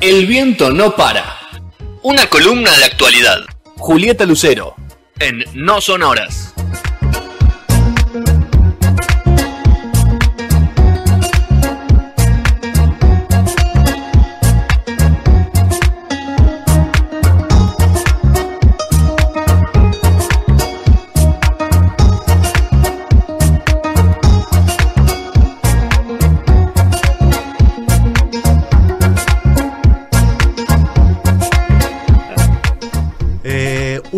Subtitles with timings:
[0.00, 1.24] El viento no para.
[2.02, 3.40] Una columna de actualidad.
[3.76, 4.74] Julieta Lucero.
[5.18, 6.45] En No Son Horas.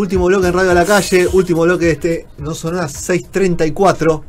[0.09, 4.25] Último bloque en Radio a la Calle, último bloque de este No Sonoras 634.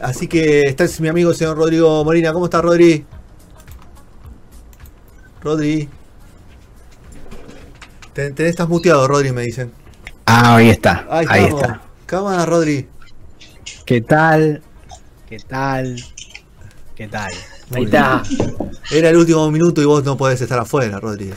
[0.00, 2.32] Así que está mi amigo el señor Rodrigo Molina.
[2.32, 3.04] ¿Cómo está Rodri?
[5.42, 5.90] Rodri.
[8.14, 9.70] Te, tenés- estás muteado, Rodri, me dicen.
[10.24, 11.06] Ah, ahí está.
[11.10, 11.82] Ahí, Ahí, está.
[12.06, 12.88] Cámara, Rodri.
[13.84, 14.62] ¿Qué tal?
[15.28, 16.02] ¿Qué tal?
[16.96, 17.30] ¿Qué tal?
[17.68, 18.02] Muy bien.
[18.90, 21.30] Era el último minuto y vos no podés estar afuera, Rodri.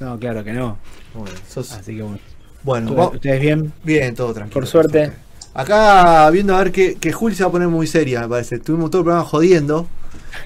[0.00, 0.78] No, claro que no.
[1.12, 2.18] Bueno, sos- Así que bueno.
[2.64, 3.72] Bueno, ¿Ustedes- va- ¿Ustedes bien?
[3.84, 4.54] bien, todo tranquilo.
[4.54, 5.12] Por suerte.
[5.54, 8.58] Acá viendo a ver que, que Juli se va a poner muy seria, me parece.
[8.58, 9.86] Tuvimos todo el programa jodiendo.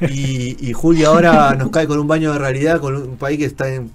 [0.03, 3.47] Y, y Juli ahora nos cae con un baño de realidad, con un país que
[3.47, 3.91] está en-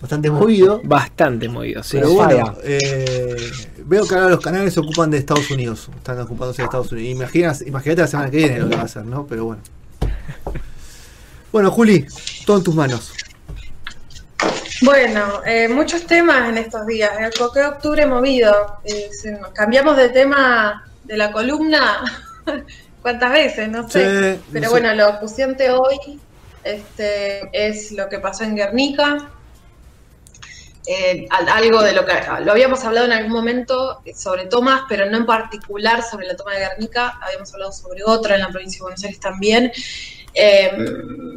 [0.00, 0.80] bastante movido.
[0.84, 1.98] Bastante movido, sí.
[1.98, 3.36] Pero bueno, eh,
[3.84, 5.90] veo que ahora los canales se ocupan de Estados Unidos.
[5.96, 7.10] Están ocupándose de Estados Unidos.
[7.16, 9.26] Imaginas, imagínate la semana que viene lo que va a hacer, ¿no?
[9.26, 9.60] Pero bueno.
[11.52, 12.06] Bueno, Juli,
[12.46, 13.12] todo en tus manos.
[14.82, 17.10] Bueno, eh, muchos temas en estos días.
[17.18, 18.78] El coque de octubre movido.
[18.84, 19.10] Eh,
[19.54, 22.04] cambiamos de tema de la columna.
[23.02, 23.68] ¿Cuántas veces?
[23.68, 24.34] No sé.
[24.36, 24.70] Sí, Pero no sé.
[24.70, 26.20] bueno, lo acuciante hoy
[26.62, 29.30] este, es lo que pasó en Guernica.
[30.86, 32.12] Eh, al- algo de lo que
[32.44, 36.54] lo habíamos hablado en algún momento sobre tomas, pero no en particular sobre la toma
[36.54, 37.18] de Guernica.
[37.20, 39.72] Habíamos hablado sobre otra en la provincia de Buenos Aires también.
[40.34, 40.70] Eh,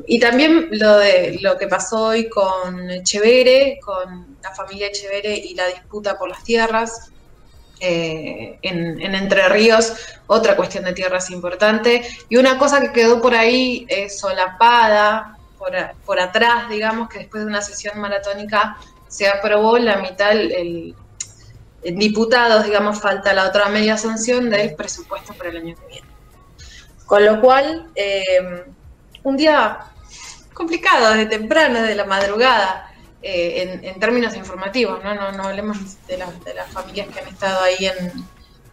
[0.08, 5.56] y también lo de lo que pasó hoy con Chevere, con la familia Chevere y
[5.56, 7.14] la disputa por las tierras.
[7.80, 9.94] eh, en, en Entre Ríos,
[10.28, 12.04] otra cuestión de tierras importante.
[12.30, 15.72] Y una cosa que quedó por ahí eh, solapada, por,
[16.06, 20.98] por atrás, digamos, que después de una sesión maratónica se aprobó la mitad, el, el-
[21.98, 26.08] diputados, digamos, falta la otra media sanción del presupuesto para el año que viene.
[27.06, 28.64] Con lo cual, eh,
[29.24, 29.80] un día
[30.54, 35.14] complicado desde temprano, desde la madrugada, eh, en, términos informativos, ¿no?
[35.14, 35.78] No, no hablemos
[36.08, 38.12] de, de las familias que han estado ahí en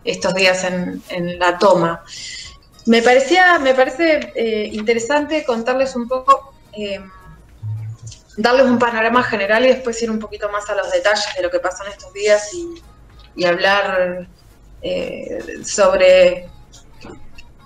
[0.05, 2.03] estos días en, la toma.
[2.87, 7.01] Me parecía, me parece eh, interesante contarles un poco, eh,
[8.37, 11.51] darles un panorama general y después ir un poquito más a los detalles de lo
[11.51, 12.83] que pasó en estos días y,
[13.37, 14.27] y hablar
[14.81, 16.49] eh, sobre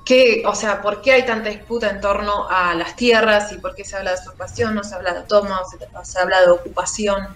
[0.04, 3.74] qué, o sea, por qué hay tanta disputa en torno a las tierras y por
[3.74, 5.78] qué se habla de usurpación, no se habla de toma, se,
[6.10, 7.34] se habla de ocupación,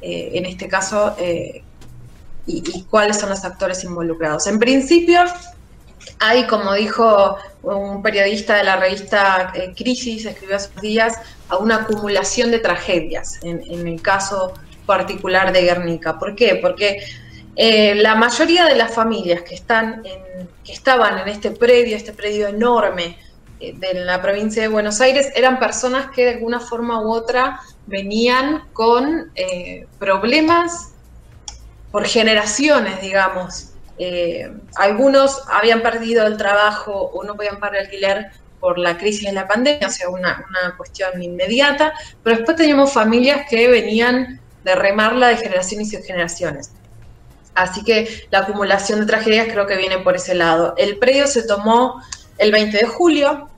[0.00, 1.62] eh, en este caso, eh,
[2.46, 4.46] y, cuáles son los actores involucrados.
[4.46, 5.20] En principio,
[6.20, 11.14] hay, como dijo un periodista de la revista eh, Crisis, escribió hace días,
[11.48, 14.54] a una acumulación de tragedias en, en el caso
[14.86, 16.18] particular de Guernica.
[16.18, 16.58] ¿Por qué?
[16.62, 16.98] Porque
[17.56, 22.12] eh, la mayoría de las familias que, están en- que estaban en este predio, este
[22.12, 23.18] predio enorme
[23.60, 27.60] eh, de la provincia de Buenos Aires, eran personas que de alguna forma u otra
[27.86, 30.90] venían con eh, problemas
[31.90, 33.70] por generaciones, digamos.
[33.98, 38.26] Eh, algunos habían perdido el trabajo o no podían pagar el alquiler
[38.60, 42.92] por la crisis de la pandemia, o sea, una, una cuestión inmediata, pero después teníamos
[42.92, 46.72] familias que venían de remarla de generaciones y generaciones.
[47.56, 50.74] Así que la acumulación de tragedias creo que viene por ese lado.
[50.76, 52.02] El predio se tomó
[52.38, 53.48] el 20 de julio,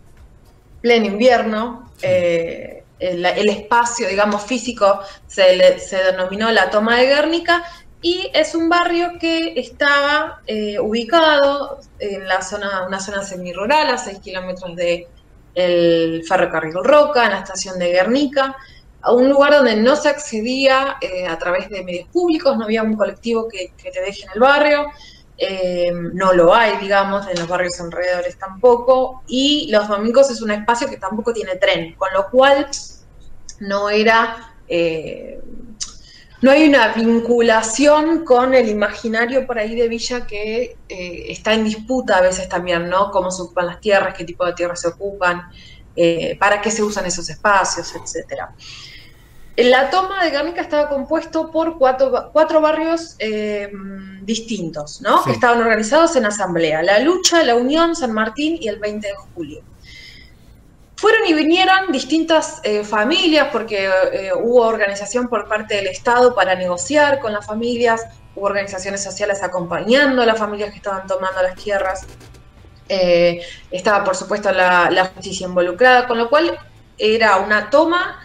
[0.81, 1.91] pleno invierno.
[2.03, 7.63] eh, el, el espacio, digamos, físico se, le- se denominó la toma de Guernica
[8.03, 13.99] y es un barrio que estaba eh, ubicado en la zona, una zona semirural, a
[13.99, 15.07] 6 kilómetros de
[15.55, 18.57] el ferrocarril Roca, en la estación de Guernica,
[19.01, 22.83] a un lugar donde no se accedía eh, a través de medios públicos, no había
[22.83, 24.87] un colectivo que, te deje en el barrio,
[25.37, 30.51] eh, no lo hay, digamos, en los barrios alrededores tampoco, y los domingos es un
[30.51, 32.69] espacio que tampoco tiene tren, con lo cual
[33.61, 34.55] no era...
[34.69, 35.41] eh,
[36.41, 41.65] no hay una vinculación con el imaginario por ahí de Villa que eh, está en
[41.65, 43.11] disputa a veces también, ¿no?
[43.11, 45.51] Cómo se ocupan las tierras, qué tipo de tierras se ocupan,
[45.99, 48.55] eh, para qué se usan esos espacios, etcétera.
[49.57, 53.69] La toma de Guernica estaba compuesto por cuatro, cuatro barrios eh,
[54.23, 55.19] distintos, ¿no?
[55.19, 55.31] Sí.
[55.31, 56.81] Que estaban organizados en asamblea.
[56.85, 59.63] La Lucha, La Unión, San Martín y el 20 de julio.
[60.95, 66.55] Fueron y vinieron distintas eh, familias porque eh, hubo organización por parte del Estado para
[66.55, 68.05] negociar con las familias,
[68.37, 72.07] hubo organizaciones sociales acompañando a las familias que estaban tomando las tierras.
[72.89, 76.59] Eh, estaba, por supuesto, la, justicia involucrada, con lo cual
[76.97, 78.21] era una toma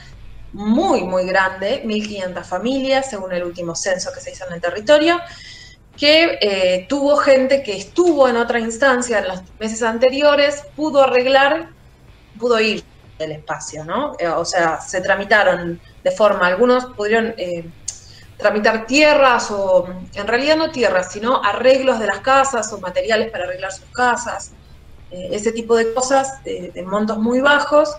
[0.53, 5.19] muy, muy grande, 1.500 familias, según el último censo que se hizo en el territorio,
[5.97, 11.69] que eh, tuvo gente que estuvo en otra instancia en los meses anteriores, pudo arreglar,
[12.39, 12.83] pudo ir
[13.19, 14.15] del espacio, ¿no?
[14.19, 17.35] Eh, o sea, se tramitaron de forma, algunos pudieron
[18.37, 23.45] tramitar tierras o, en realidad no tierras, sino arreglos de las casas o materiales para
[23.45, 24.51] arreglar sus casas,
[25.11, 27.95] eh, ese tipo de cosas de, montos muy bajos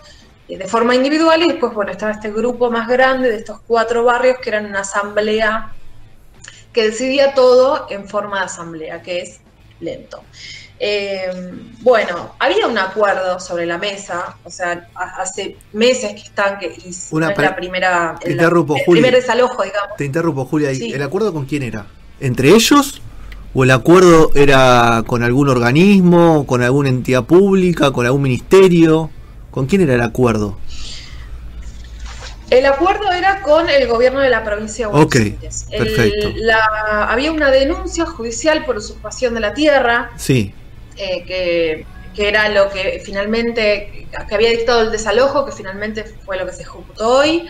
[0.49, 4.05] eh, de forma individual y después, bueno, estaba este grupo más grande de estos cuatro
[4.05, 5.73] barrios que eran una asamblea
[6.73, 9.41] que decidía todo en forma de asamblea, que es
[9.81, 10.25] lento.
[10.87, 11.31] Eh,
[11.81, 16.67] bueno, había un acuerdo sobre la mesa, o sea, ha- hace meses que están, que
[16.67, 19.01] y Una no es pre- la primera, te el, interrumpo, el Juli.
[19.01, 19.97] primer desalojo, digamos.
[19.97, 20.75] Te interrumpo, Julia.
[20.75, 20.93] Sí.
[20.93, 21.87] ¿El acuerdo con quién era?
[22.21, 23.01] ¿Entre ellos?
[23.55, 29.11] ¿O el acuerdo era con algún organismo, con alguna entidad pública, con algún ministerio?
[29.51, 30.59] ¿Con quién era el acuerdo?
[32.51, 35.67] El acuerdo era con el gobierno de la provincia de Buenos Ok, Aires.
[35.71, 36.31] El- perfecto.
[36.37, 40.53] la- había una denuncia judicial por usurpación de la tierra, Sí,
[40.97, 46.37] eh, que, que era lo que finalmente, que había dictado el desalojo, que finalmente fue
[46.39, 47.47] lo que se ejecutó hoy,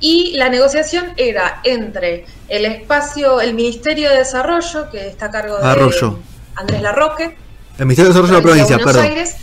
[0.00, 5.58] y la negociación era entre el espacio, el Ministerio de Desarrollo, que está a cargo
[5.58, 6.18] de Arroyo.
[6.54, 7.36] Andrés Larroque,
[7.78, 9.16] el Ministerio de Desarrollo de la provincia, de Buenos perdón.
[9.18, 9.36] Aires,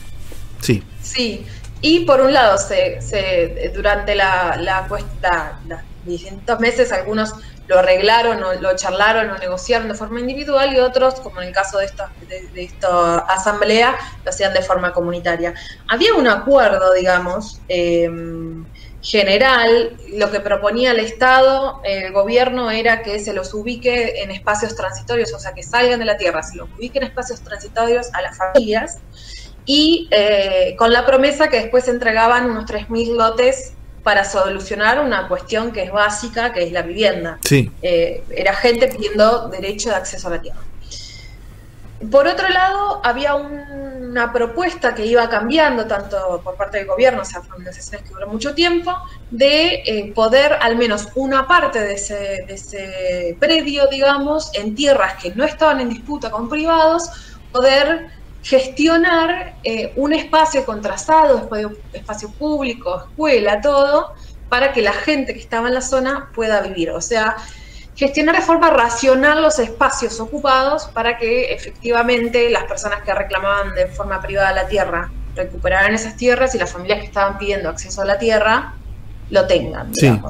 [0.62, 1.46] Sí, Sí,
[1.82, 4.88] y por un lado, se, se- durante la, la,
[5.22, 7.34] la- la- distintos meses, algunos
[7.68, 11.54] lo arreglaron o lo charlaron o negociaron de forma individual y otros, como en el
[11.54, 15.54] caso de esta, de, esta asamblea, lo hacían de forma comunitaria.
[15.88, 18.10] Había un acuerdo, digamos, eh,
[19.06, 24.76] general, lo que proponía el Estado, el gobierno, era que se los ubique en espacios
[24.76, 28.24] transitorios, o sea, que salgan de la tierra, se los ubique en espacios transitorios a
[28.24, 28.98] las familias
[29.66, 33.75] y eh, con la promesa que después entregaban unos 3.000 lotes
[34.06, 37.40] para solucionar una cuestión que es básica, que es la vivienda.
[37.44, 37.72] sí.
[37.82, 40.60] Eh, era gente pidiendo derecho de acceso a la tierra.
[42.12, 47.24] Por otro lado, había un- una propuesta que iba cambiando tanto por parte del gobierno,
[47.24, 48.94] o sea, fueron negociaciones que duró mucho tiempo,
[49.32, 52.16] de eh, poder al menos una parte de ese,
[52.48, 57.10] de ese predio, digamos, en tierras que no estaban en disputa con privados,
[57.52, 58.10] poder
[58.46, 64.14] gestionar eh, un espacio contrastado, espacio, espacio público, escuela, todo,
[64.50, 66.92] para que la gente que estaba en la zona pueda vivir.
[66.92, 67.38] O sea,
[67.96, 73.88] gestionar de forma racional los espacios ocupados para que efectivamente las personas que reclamaban de
[73.88, 78.06] forma privada la tierra recuperaran esas tierras y las familias que estaban pidiendo acceso a
[78.06, 78.76] la tierra
[79.32, 80.22] lo tengan, Sí.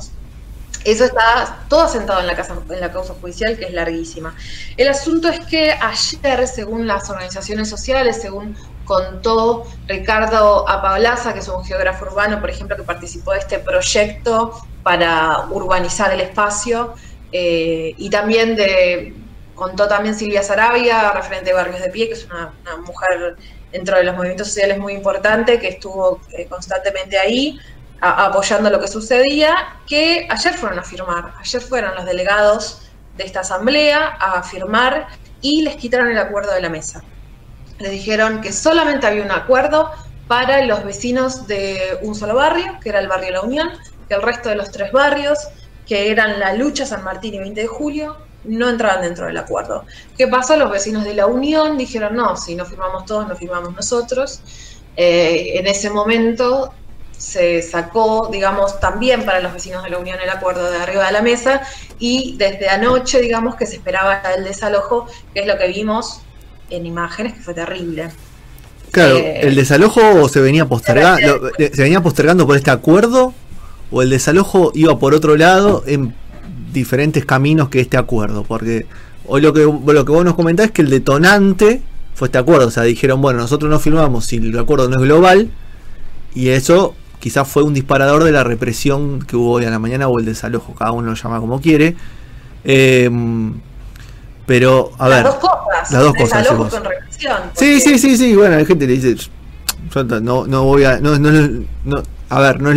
[0.84, 4.36] Eso está todo asentado en la, casa, en la causa judicial, que es larguísima.
[4.78, 8.56] El asunto es que ayer, según las organizaciones sociales, según
[8.86, 14.54] contó Ricardo Apablaza, que es un geógrafo urbano, por ejemplo, que participó de este proyecto
[14.84, 16.94] para urbanizar el espacio,
[17.32, 18.56] eh, y también
[19.56, 23.36] contó también Silvia Sarabia, referente de Barrios de Pie, que es una, una mujer
[23.72, 27.60] dentro de los movimientos sociales muy importante, que estuvo eh, constantemente ahí
[28.02, 29.56] apoyando lo que sucedía,
[29.88, 32.82] que ayer fueron a firmar, ayer fueron los delegados
[33.18, 35.08] de esta asamblea a firmar
[35.42, 37.04] y les quitaron el acuerdo de la mesa.
[37.80, 39.92] Les dijeron que solamente había un acuerdo
[40.28, 43.70] para los vecinos de un solo barrio, que era el barrio La Unión,
[44.08, 45.40] que el resto de los tres barrios,
[45.86, 49.86] que eran La Lucha, San Martín y 20 de Julio, no entraban dentro del acuerdo.
[50.18, 50.56] ¿Qué pasó?
[50.56, 54.42] Los vecinos de La Unión dijeron, no, si no firmamos todos, no firmamos nosotros.
[54.96, 56.74] Eh, en ese momento
[57.18, 61.12] se sacó, digamos, también para los vecinos de la Unión el acuerdo de arriba de
[61.14, 61.62] la mesa
[62.00, 66.22] y desde anoche, digamos, que se esperaba el desalojo, que es lo que vimos
[66.70, 68.10] en imágenes, que fue terrible.
[68.92, 73.34] Claro, Eh, ¿el desalojo se venía postergando, se venía postergando por este acuerdo?
[73.92, 76.14] ¿O el desalojo iba por otro lado en
[76.74, 78.44] diferentes caminos que este acuerdo?
[78.44, 78.86] Porque
[79.26, 81.82] hoy lo que, lo que vos nos comentás es que el detonante
[82.14, 82.68] fue este acuerdo.
[82.68, 85.50] O sea, dijeron, bueno, nosotros no firmamos si el acuerdo no es global.
[86.34, 86.96] Y eso
[87.26, 90.26] quizás fue un disparador de la represión que hubo hoy a la mañana o el
[90.26, 91.96] desalojo, cada uno lo llama como quiere.
[92.64, 93.10] Eh,
[94.46, 95.32] pero, a las ver.
[95.34, 97.38] dos cosas, las dos cosas, desalojo con represión.
[97.56, 99.28] Sí, porque- sí, sí, sí, bueno, hay gente que le dice,
[99.92, 101.32] yo no, no voy a, no, no,
[101.84, 102.70] no, a ver, no,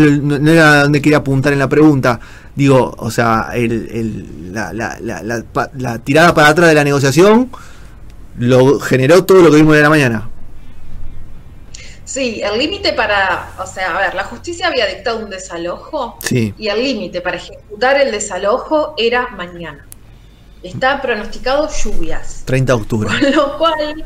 [0.51, 2.19] era donde quería apuntar en la pregunta.
[2.57, 5.45] Digo, o sea, el, el- la, la- la- la-
[5.77, 7.51] la tirada para atrás de la negociación
[8.39, 10.31] lo generó todo lo que vimos de la mañana.
[12.09, 16.55] Sí, el límite para, o sea, a ver, la justicia había dictado un desalojo Sí.
[16.57, 19.87] y el límite para ejecutar el desalojo era mañana.
[20.63, 22.45] Está pronosticado lluvias.
[22.47, 23.11] 30 de octubre.
[23.11, 24.05] Con lo cual,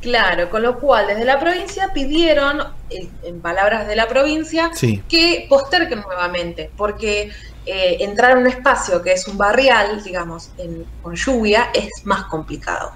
[0.00, 5.02] claro, con lo cual desde la provincia pidieron, en, en palabras de la provincia, Sí.
[5.06, 7.30] que posterguen nuevamente, porque
[7.66, 12.24] eh, entrar a un espacio que es un barrial, digamos, en- con lluvia, es más
[12.24, 12.92] complicado.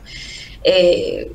[0.65, 1.31] Eh,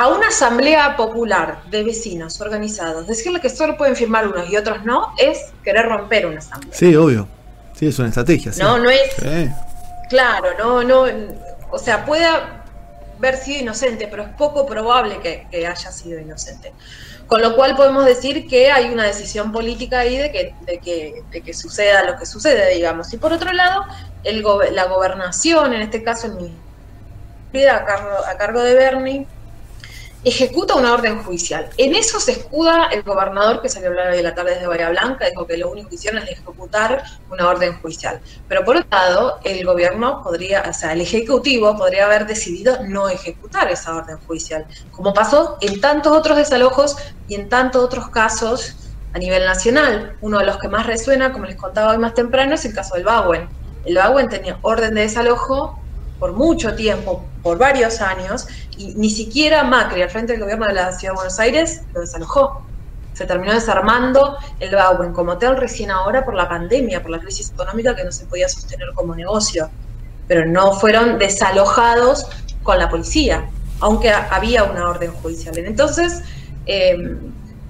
[0.00, 4.84] a una asamblea popular de vecinos organizados, decirle que solo pueden firmar unos y otros
[4.84, 6.72] no, es querer romper una asamblea.
[6.72, 7.26] Sí, obvio.
[7.74, 8.52] Sí, es una estrategia.
[8.52, 8.60] sí.
[8.62, 9.50] No, no es Sí.
[10.08, 11.04] Claro, no, no,
[11.72, 12.24] o sea, puede
[13.18, 16.72] haber sido inocente, pero es poco probable que, que haya sido inocente.
[17.26, 21.22] Con lo cual podemos decir que hay una decisión política ahí de que, de que,
[21.32, 23.12] de que suceda lo que sucede, digamos.
[23.12, 23.84] Y por otro lado,
[24.22, 29.26] el gobe- la gobernación, en este caso el a cargo, a cargo de Bernie,
[30.24, 31.70] ejecuta una orden judicial.
[31.76, 34.66] En eso se escuda el gobernador que salió a hablar hoy de la tarde desde
[34.66, 38.20] Bahía Blanca, dijo que lo único que hicieron es ejecutar una orden judicial.
[38.48, 43.08] Pero por otro lado, el gobierno podría, o sea, el ejecutivo podría haber decidido no
[43.08, 46.96] ejecutar esa orden judicial, como pasó en tantos otros desalojos
[47.28, 48.76] y en tantos otros casos
[49.12, 50.16] a nivel nacional.
[50.20, 52.96] Uno de los que más resuena, como les contaba hoy más temprano, es el caso
[52.96, 53.48] del Baguen.
[53.84, 55.80] El Baguen tenía orden de desalojo
[56.18, 58.46] por mucho tiempo, por varios años,
[58.76, 62.00] y ni siquiera Macri, al frente del gobierno de la Ciudad de Buenos Aires, lo
[62.00, 62.62] desalojó.
[63.14, 67.50] Se terminó desarmando el Bauen como hotel recién ahora por la pandemia, por la crisis
[67.50, 69.70] económica que no se podía sostener como negocio.
[70.28, 72.26] Pero no fueron desalojados
[72.62, 73.48] con la policía,
[73.80, 75.56] aunque ha- había una orden judicial.
[75.58, 76.22] Entonces,
[76.66, 76.96] eh,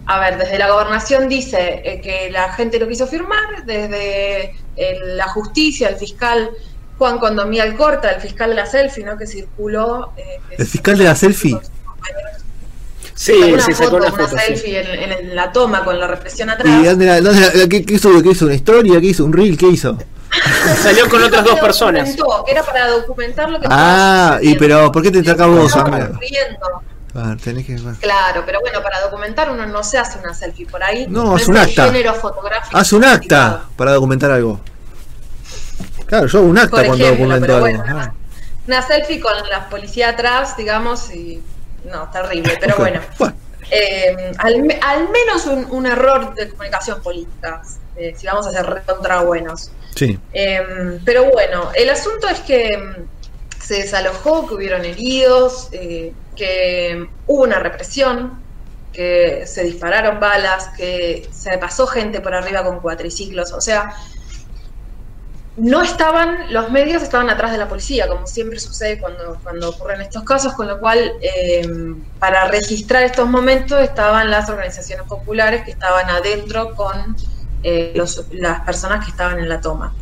[0.07, 5.17] a ver, desde la gobernación dice eh, que la gente lo quiso firmar, desde el-
[5.17, 6.51] la justicia, el fiscal
[6.99, 9.17] Juan Condomí Alcorta, el fiscal de la selfie, ¿no?
[9.17, 10.13] que circuló.
[10.17, 11.59] eh, que El fiscal de la selfie.
[13.15, 14.29] Sí, una se sacó foto, una foto.
[14.29, 14.37] sí.
[14.47, 16.73] selfie en, en la toma con la represión atrás.
[16.83, 18.23] ¿Y dónde la- dónde la- qué, qué hizo?
[18.23, 18.45] ¿Qué hizo?
[18.47, 19.01] ¿Una historia?
[19.01, 19.25] ¿Qué hizo?
[19.25, 19.57] ¿Un reel?
[19.59, 19.99] ¿Qué hizo?
[20.83, 22.15] Salió con otras dos personas.
[22.47, 25.45] Que era para documentar lo que Ah, y pero ¿por qué te sucediendo.
[25.45, 26.11] saca vos, Estaba amigo?
[26.13, 26.67] ocurriendo.
[27.15, 27.75] A ver, tenés que.
[28.01, 31.07] Claro, pero bueno, para documentar uno no se hace una selfie por ahí.
[31.09, 31.87] No, hace es un acta.
[31.87, 34.61] género fotográfico Haz un acta para documentar algo.
[36.09, 37.61] Claro, yo hago un acta cuando documento algo.
[37.61, 38.13] bueno, Ah,
[38.67, 41.43] Una selfie con la policía atrás, digamos, y.
[41.85, 43.01] No, terrible, pero bueno.
[43.19, 43.37] Bueno,
[43.71, 47.61] Eh, al, me- al menos un, un error de comunicación política,
[47.97, 49.71] eh, si vamos a ser contra buenos.
[49.95, 50.19] sí.
[50.33, 53.09] Eh, pero bueno, el asunto es que mm,
[53.63, 55.69] se desalojó, que hubieron heridos,
[56.35, 58.43] que hubo una represión,
[58.93, 63.93] que se dispararon balas, que se pasó gente por arriba con cuatriciclos, o sea,
[65.59, 70.01] no estaban, los medios estaban atrás de la policía, como siempre sucede cuando, cuando ocurren
[70.01, 71.67] estos casos, con lo cual eh,
[72.19, 77.17] para registrar estos momentos estaban las organizaciones populares que estaban adentro con
[77.63, 79.93] eh, los- las personas que estaban en la toma.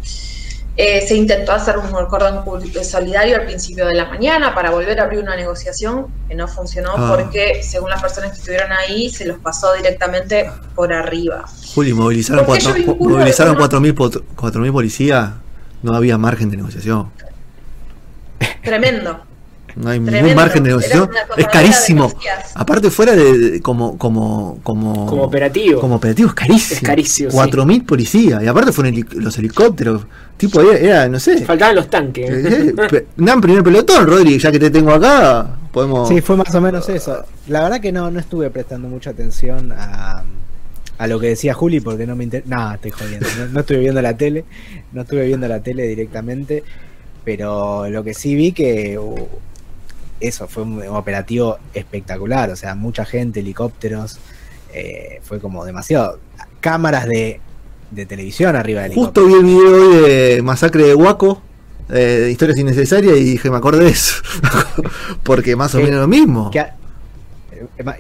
[0.79, 5.01] Eh, se intentó hacer un cordón pul- solidario al principio de la mañana para volver
[5.01, 7.15] a abrir una negociación que no funcionó Ah.
[7.17, 11.47] porque, según las personas que estuvieron ahí, se los pasó directamente por arriba.
[11.75, 15.31] Juli, movilizaron ¿Por qué cuatro- yo vinculo movilizaron de una- 4.000 pot- 4.000 policías.
[15.87, 17.11] No había margen de negociación.
[18.63, 19.21] Tremendo.
[19.77, 21.09] No hay ningún margen de negociación.
[21.37, 22.11] Es carísimo.
[22.55, 25.81] Aparte, fuera de, de- como, como, como, Como operativo.
[25.81, 26.79] Como operativo es carísimo.
[26.79, 27.37] Es carísimo, sí.
[27.37, 28.43] 4.000 policías.
[28.43, 30.03] Y aparte fueron los helicópteros.
[30.37, 31.45] Tipo, era, era, no sé.
[31.45, 32.29] Faltaban los tanques.
[32.29, 36.09] Eh, eh, Dan primer pelotón, Rodri, ya que te tengo acá, podemos.
[36.09, 37.25] Sí, fue más o menos eso.
[37.47, 40.25] La verdad que no, no estuve prestando mucha atención a,
[40.99, 42.49] a lo que decía Juli porque no me interesa.
[42.49, 43.27] Nada, estoy jodiendo.
[43.39, 44.45] No, no estuve viendo la tele,
[44.93, 46.63] no estuve viendo la tele directamente,
[47.25, 49.15] pero lo que sí vi que uh,
[50.21, 52.51] eso fue un operativo espectacular.
[52.51, 54.19] O sea, mucha gente, helicópteros,
[54.73, 56.19] eh, fue como demasiado.
[56.61, 57.41] Cámaras de,
[57.91, 59.43] de televisión arriba del Justo helicóptero.
[59.47, 61.43] vi el video hoy de Masacre de Huaco,
[61.91, 64.23] eh, de historias innecesarias, y dije, me acordé de eso.
[65.23, 65.85] Porque más o Sí.
[65.85, 66.51] menos lo mismo.
[66.51, 66.67] Que eh,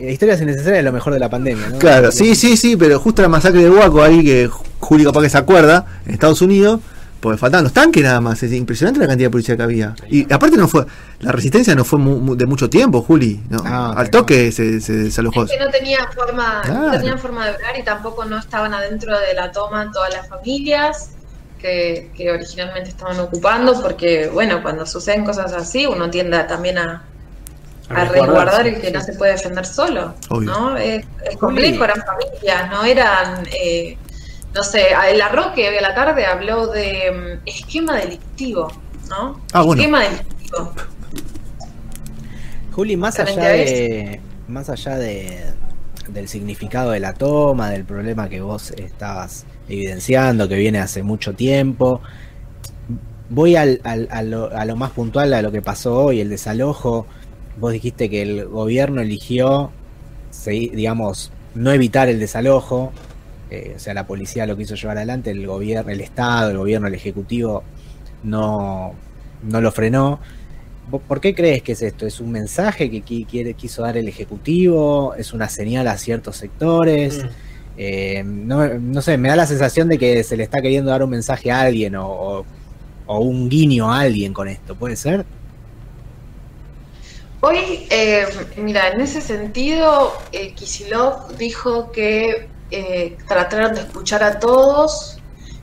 [0.00, 1.78] historias innecesarias es lo mejor de la pandemia, ¿no?
[1.78, 4.48] Claro, sí, sí, sí, pero justo la masacre de Huaco ahí, que
[4.80, 6.80] Juli capaz que se acuerda, en Estados Unidos,
[7.20, 9.94] porque faltaban los tanques nada más, es impresionante la cantidad de policía que había.
[10.08, 10.84] Y aparte no fue,
[11.20, 13.62] la resistencia no fue mu- mu- de mucho tiempo, Juli, ¿no?
[13.64, 15.44] Ah, al toque se, se desalojó.
[15.44, 16.86] Es que no tenían forma, Claro.
[16.92, 20.28] no tenían forma de hablar y tampoco no estaban adentro de la toma todas las
[20.28, 21.10] familias
[21.58, 27.02] que, que originalmente estaban ocupando, porque bueno, cuando suceden cosas así, uno tiende también a,
[27.88, 30.14] a resguardar el que no se puede defender solo.
[30.28, 30.50] Obvio.
[30.50, 30.76] ¿no?
[30.76, 33.46] Es, es complejo, eran familias, no eran.
[33.52, 33.96] eh,
[34.54, 38.72] no sé, el Arroque hoy a la tarde habló de mm, esquema delictivo,
[39.10, 39.40] ¿no?
[39.52, 39.82] Ah, bueno.
[39.82, 40.72] Esquema delictivo.
[42.72, 44.20] Juli, más Frente allá de.
[44.48, 45.44] Más allá de,
[46.08, 51.34] del significado de la toma, del problema que vos estabas evidenciando, que viene hace mucho
[51.34, 52.00] tiempo.
[53.28, 56.28] Voy al, al- a, lo, a lo más puntual, a lo que pasó hoy, el
[56.30, 57.06] desalojo.
[57.58, 59.70] Vos dijiste que el gobierno eligió,
[60.44, 62.92] digamos, no evitar el desalojo.
[63.50, 66.88] eh, o sea, la policía lo quiso llevar adelante, el gobierno, el Estado, el gobierno,
[66.88, 67.62] el Ejecutivo
[68.24, 68.92] no,
[69.42, 70.18] no lo frenó.
[70.90, 72.06] ¿Vos ¿Por qué crees que es esto?
[72.06, 75.14] ¿Es un mensaje que qui- quiere, quiso dar el Ejecutivo?
[75.16, 77.24] ¿Es una señal a ciertos sectores?
[77.24, 77.28] Mm.
[77.78, 81.02] Eh, no, no sé, me da la sensación de que se le está queriendo dar
[81.04, 82.46] un mensaje a alguien o, o-
[83.06, 85.24] o un guiño a alguien con esto, ¿puede ser?
[87.40, 88.26] Hoy, eh,
[88.56, 95.18] mira, en ese sentido, eh, Kisilov dijo que eh, trataron de escuchar a todos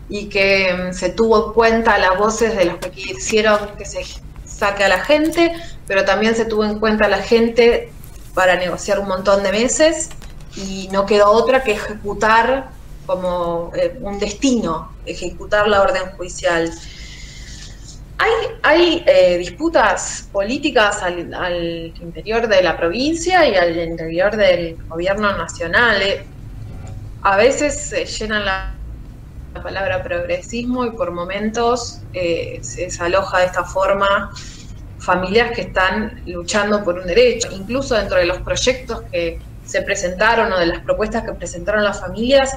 [0.07, 4.05] y que mm, se tuvo en cuenta las voces de los que quisieron que se
[4.45, 5.51] saque a la gente,
[5.87, 7.91] pero también se tuvo en cuenta a la gente
[8.33, 10.09] para negociar un montón de meses
[10.55, 12.69] y no quedó otra que ejecutar
[13.05, 16.71] como eh, un destino, ejecutar la orden judicial.
[18.23, 18.31] Hay,
[18.63, 25.35] hay eh, disputas políticas al, al interior de la provincia y al interior del gobierno
[25.35, 26.01] nacional.
[26.01, 26.25] eh.
[27.23, 28.77] A veces se llenan la,
[29.53, 34.31] la palabra progresismo y por momentos eh, se desaloja de esta forma
[34.99, 37.49] familias que están luchando por un derecho.
[37.51, 41.99] Incluso dentro de los proyectos que se presentaron o de las propuestas que presentaron las
[41.99, 42.55] familias,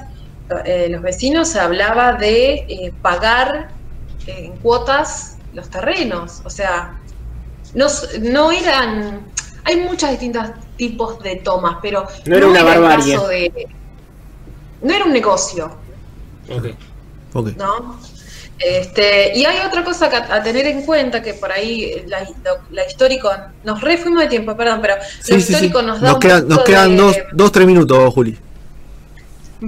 [0.65, 3.71] eh, los vecinos se hablaba de pagar
[4.29, 6.43] en cuotas los terrenos.
[6.45, 6.99] O sea,
[7.75, 7.87] no,
[8.21, 9.21] no eran.
[9.65, 10.45] Hay muchos distintos
[10.77, 13.15] tipos de tomas, pero No era una el barbarie.
[13.15, 13.67] caso de-
[14.83, 15.73] no era un negocio,
[16.49, 16.67] Ok.
[17.57, 17.99] ¿no?
[18.59, 22.27] Este, y hay otra cosa que a, a tener en cuenta que por ahí la,
[22.71, 23.29] la histórico
[23.65, 25.53] nos re fuimos de tiempo, perdón, pero Sí, lo sí, sí.
[25.53, 28.39] histórico nos da Nos un quedan, nos quedan de- dos, dos, tres minutos, Juli.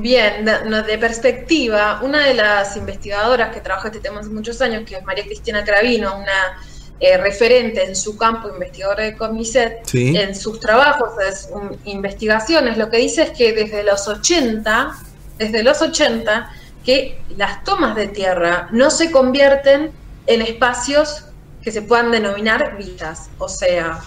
[0.01, 4.97] Bien, de, perspectiva, una de las investigadoras que trabaja este tema hace muchos años, que
[4.97, 6.59] es María Cristina Cravino, una
[7.01, 10.17] eh, referente en su campo, investigadora de COMISET, Sí.
[10.17, 14.95] en sus trabajos, es, um, investigaciones, lo que dice es que desde los 80,
[15.39, 16.51] desde los 80,
[16.85, 19.93] que las tomas de tierra no se convierten
[20.27, 21.25] en espacios
[21.63, 24.01] que se puedan denominar villas, o sea,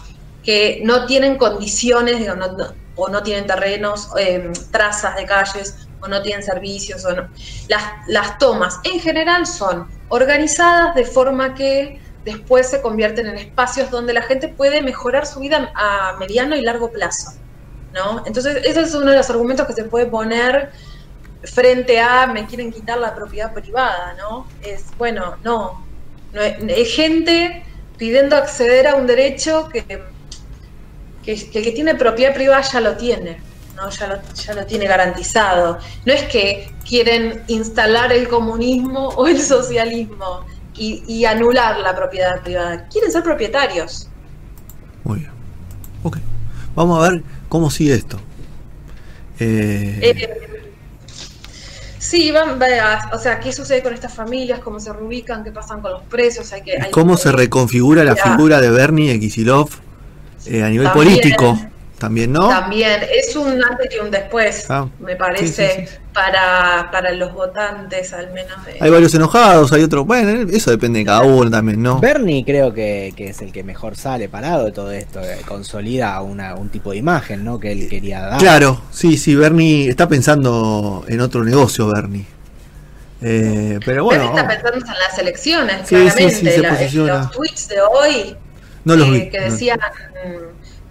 [0.44, 6.22] que no tienen condiciones, no- o no tienen terrenos, eh, trazas de calles, o no
[6.22, 7.28] tienen servicios, o no.
[7.68, 13.90] Las, las tomas en general son organizadas de forma que después se convierten en espacios
[13.90, 17.32] donde la gente puede mejorar su vida a mediano y largo plazo.
[17.94, 18.24] ¿no?
[18.26, 20.72] Entonces, ese es uno de los argumentos que se puede poner
[21.44, 24.46] frente a me quieren quitar la propiedad privada, ¿no?
[24.62, 25.84] Es, bueno, no.
[26.34, 27.64] no es, gente
[27.98, 30.04] pidiendo acceder a un derecho que,
[31.24, 33.40] que, que el que tiene propiedad privada ya lo tiene,
[33.76, 33.90] ¿no?
[33.90, 35.78] Ya lo, ya lo tiene garantizado.
[36.06, 42.42] No es que quieren instalar el comunismo o el socialismo y, y anular la propiedad
[42.42, 42.88] privada.
[42.90, 44.08] Quieren ser propietarios.
[45.04, 45.32] Muy bien.
[46.04, 46.18] Ok.
[46.76, 48.18] Vamos a ver cómo sigue esto.
[49.40, 50.64] Eh, Eh,
[52.00, 54.60] sí, van, va- o sea, ¿qué sucede con estas familias?
[54.60, 55.44] ¿Cómo se reubican?
[55.44, 56.52] ¿Qué pasan con los presos?
[56.54, 59.70] Hay que, hay ¿Cómo que- se reconfigura la figura de Bernie Kisilov
[60.46, 61.08] eh, a nivel También.
[61.16, 61.60] político?
[61.98, 62.50] También, ¿no?
[62.50, 65.98] También es un antes y un después, Ah, me parece, sí, sí, sí.
[66.12, 68.54] Para, para los votantes al menos.
[68.80, 70.08] Hay varios enojados, hay otros.
[70.08, 72.00] Bueno, eso depende de cada uno también, ¿no?
[72.00, 76.20] Bernie creo que, que es el que mejor sale parado de todo esto, eh, consolida
[76.24, 77.60] una, un tipo de imagen, ¿no?
[77.60, 78.40] Que él quería dar.
[78.40, 82.26] Claro, sí, sí, Bernie está pensando en otro negocio, Bernie.
[83.22, 86.30] Eh, pero Bernie bueno, está pensando en las elecciones, Sí, claramente.
[86.32, 87.18] sí, sí, se La- posiciona.
[87.20, 88.36] los tweets de hoy
[88.86, 89.30] no los eh, vi.
[89.30, 89.46] que no.
[89.46, 89.80] decían,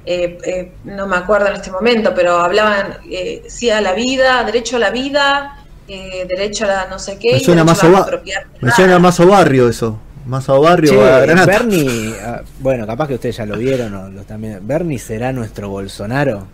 [0.06, 4.42] eh, eh, no me acuerdo en este momento, pero hablaban eh, sí a la vida,
[4.44, 5.56] derecho a la vida,
[5.88, 8.42] eh, derecho a la no sé qué, Me y suena derecho más a la propiedad
[8.60, 9.98] me suena más a barrio eso.
[10.26, 11.46] Más a barrio Che, a Granata.
[11.50, 14.58] Bernie, ah, bueno, capaz que ustedes ya lo vieron o lo viendo.
[14.62, 16.46] ¿Bernie será nuestro Bolsonaro?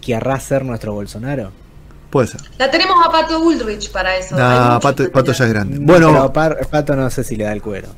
[0.00, 1.52] ¿Querrá ser nuestro Bolsonaro?
[2.10, 2.40] Puede ser.
[2.58, 4.36] La tenemos a Pato Bullrich para eso.
[4.36, 5.76] Nah, Pato, ya es grande.
[5.76, 7.88] Pero Bueno, Par- Pato no sé si le da el cuero.